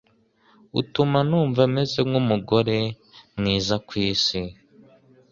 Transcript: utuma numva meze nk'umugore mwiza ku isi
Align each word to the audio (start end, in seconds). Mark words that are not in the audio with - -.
utuma 0.79 1.19
numva 1.29 1.61
meze 1.75 1.99
nk'umugore 2.07 2.77
mwiza 3.37 3.75
ku 3.87 3.93
isi 4.09 4.41